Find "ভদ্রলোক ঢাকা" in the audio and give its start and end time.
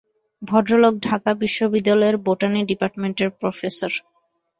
0.41-1.31